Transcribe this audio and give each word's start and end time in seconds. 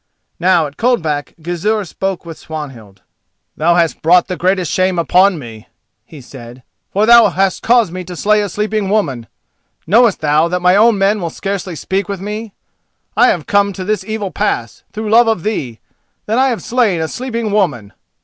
Now 0.39 0.65
at 0.65 0.77
Coldback 0.77 1.35
Gizur 1.43 1.85
spoke 1.85 2.25
with 2.25 2.39
Swanhild. 2.39 3.03
"Thou 3.55 3.75
hast 3.75 4.01
brought 4.01 4.27
the 4.27 4.35
greatest 4.35 4.71
shame 4.71 4.97
upon 4.97 5.37
me," 5.37 5.67
he 6.03 6.21
said, 6.21 6.63
"for 6.91 7.05
thou 7.05 7.27
hast 7.27 7.61
caused 7.61 7.93
me 7.93 8.03
to 8.05 8.15
slay 8.15 8.41
a 8.41 8.49
sleeping 8.49 8.89
woman. 8.89 9.27
Knowest 9.85 10.21
thou 10.21 10.47
that 10.47 10.59
my 10.59 10.75
own 10.75 10.97
men 10.97 11.21
will 11.21 11.29
scarcely 11.29 11.75
speak 11.75 12.09
with 12.09 12.19
me? 12.19 12.51
I 13.15 13.27
have 13.27 13.45
come 13.45 13.73
to 13.73 13.83
this 13.85 14.03
evil 14.03 14.31
pass, 14.31 14.83
through 14.91 15.11
love 15.11 15.27
of 15.27 15.43
thee, 15.43 15.79
that 16.25 16.39
I 16.39 16.47
have 16.49 16.63
slain 16.63 16.99
a 16.99 17.07
sleeping 17.07 17.51
woman!" 17.51 17.93